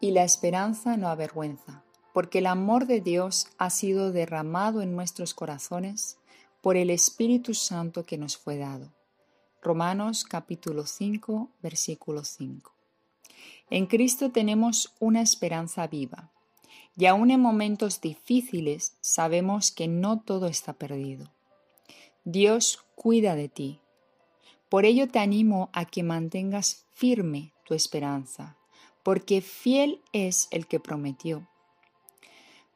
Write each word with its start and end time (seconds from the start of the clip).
Y 0.00 0.12
la 0.12 0.22
esperanza 0.22 0.96
no 0.96 1.08
avergüenza, 1.08 1.82
porque 2.14 2.38
el 2.38 2.46
amor 2.46 2.86
de 2.86 3.00
Dios 3.00 3.48
ha 3.58 3.68
sido 3.68 4.12
derramado 4.12 4.80
en 4.80 4.94
nuestros 4.94 5.34
corazones 5.34 6.18
por 6.60 6.76
el 6.76 6.90
Espíritu 6.90 7.52
Santo 7.52 8.04
que 8.04 8.16
nos 8.16 8.36
fue 8.36 8.58
dado. 8.58 8.92
Romanos 9.60 10.22
capítulo 10.22 10.86
5, 10.86 11.50
versículo 11.62 12.22
5. 12.22 12.72
En 13.70 13.86
Cristo 13.86 14.30
tenemos 14.30 14.94
una 15.00 15.20
esperanza 15.20 15.88
viva, 15.88 16.30
y 16.96 17.06
aun 17.06 17.32
en 17.32 17.40
momentos 17.40 18.00
difíciles 18.00 18.96
sabemos 19.00 19.72
que 19.72 19.88
no 19.88 20.20
todo 20.20 20.46
está 20.46 20.74
perdido. 20.74 21.32
Dios 22.24 22.84
cuida 22.94 23.34
de 23.34 23.48
ti. 23.48 23.80
Por 24.68 24.84
ello 24.84 25.08
te 25.08 25.18
animo 25.18 25.70
a 25.72 25.86
que 25.86 26.04
mantengas 26.04 26.86
firme 26.92 27.52
tu 27.64 27.74
esperanza, 27.74 28.57
porque 29.08 29.40
fiel 29.40 30.02
es 30.12 30.48
el 30.50 30.66
que 30.66 30.80
prometió. 30.80 31.48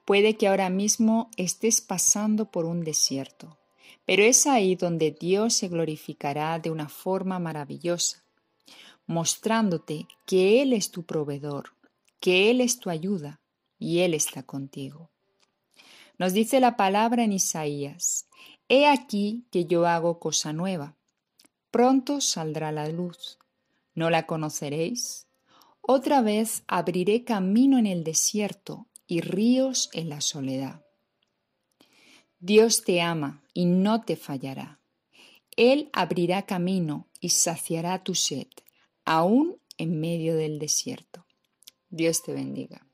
Puede 0.07 0.39
que 0.39 0.49
ahora 0.49 0.71
mismo 0.71 1.31
estés 1.37 1.83
pasando 1.83 2.51
por 2.51 2.65
un 2.65 2.85
desierto, 2.85 3.59
pero 4.07 4.23
es 4.23 4.47
ahí 4.47 4.75
donde 4.75 5.11
Dios 5.11 5.53
se 5.53 5.69
glorificará 5.69 6.59
de 6.59 6.71
una 6.71 6.89
forma 6.89 7.39
maravillosa, 7.39 8.25
mostrándote 9.07 10.09
que 10.25 10.63
Él 10.63 10.73
es 10.73 10.91
tu 10.91 11.03
proveedor, 11.03 11.77
que 12.19 12.51
Él 12.51 12.63
es 12.63 12.79
tu 12.79 12.89
ayuda 12.89 13.43
y 13.79 13.99
Él 13.99 14.15
está 14.15 14.43
contigo. 14.43 15.11
Nos 16.17 16.33
dice 16.33 16.61
la 16.61 16.79
palabra 16.79 17.25
en 17.25 17.35
Isaías, 17.35 18.27
He 18.71 18.87
aquí 18.87 19.45
que 19.51 19.67
yo 19.67 19.87
hago 19.87 20.19
cosa 20.19 20.55
nueva. 20.55 20.97
Pronto 21.71 22.23
saldrá 22.23 22.73
la 22.73 22.89
luz. 22.89 23.39
¿No 23.95 24.09
la 24.09 24.27
conoceréis? 24.27 25.27
Otra 25.83 26.23
vez 26.23 26.63
abriré 26.69 27.25
camino 27.25 27.77
en 27.77 27.87
el 27.87 28.05
desierto 28.05 28.87
y 29.09 29.21
ríos 29.21 29.91
en 29.93 30.09
la 30.09 30.21
soledad. 30.21 30.85
Dios 32.39 32.85
te 32.85 33.03
ama 33.03 33.43
y 33.53 33.67
no 33.67 34.03
te 34.03 34.17
fallará. 34.17 34.81
Él 35.57 35.91
abrirá 35.93 36.43
camino 36.43 37.09
y 37.21 37.31
saciará 37.31 38.03
tu 38.05 38.15
sed, 38.15 38.47
aún 39.05 39.59
en 39.77 40.01
medio 40.01 40.37
del 40.37 40.59
desierto. 40.59 41.27
Dios 41.91 42.23
te 42.23 42.33
bendiga. 42.33 42.87